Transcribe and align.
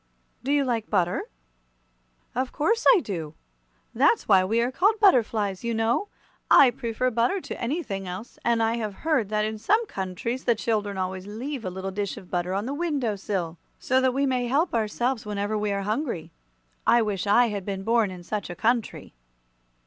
"Do 0.43 0.51
you 0.51 0.63
like 0.65 0.89
butter?" 0.89 1.25
"Of 2.33 2.51
course 2.51 2.87
I 2.95 3.01
do! 3.01 3.35
That's 3.93 4.27
why 4.27 4.43
we 4.43 4.59
are 4.59 4.71
called 4.71 4.99
butterflies, 4.99 5.63
you 5.63 5.75
know. 5.75 6.07
I 6.49 6.71
prefer 6.71 7.11
butter 7.11 7.39
to 7.41 7.61
anything 7.61 8.07
else, 8.07 8.39
and 8.43 8.63
I 8.63 8.77
have 8.77 8.95
heard 9.05 9.29
that 9.29 9.45
in 9.45 9.59
some 9.59 9.85
countries 9.85 10.45
the 10.45 10.55
children 10.55 10.97
always 10.97 11.27
leave 11.27 11.63
a 11.63 11.69
little 11.69 11.91
dish 11.91 12.17
of 12.17 12.31
butter 12.31 12.55
on 12.55 12.65
the 12.65 12.73
window 12.73 13.15
sill, 13.15 13.59
so 13.77 14.01
that 14.01 14.11
we 14.15 14.25
may 14.25 14.47
help 14.47 14.73
ourselves 14.73 15.23
whenever 15.27 15.55
we 15.55 15.71
are 15.71 15.83
hungry. 15.83 16.31
I 16.87 17.03
wish 17.03 17.27
I 17.27 17.49
had 17.49 17.63
been 17.63 17.83
born 17.83 18.09
in 18.09 18.23
such 18.23 18.49
a 18.49 18.55
country." 18.55 19.13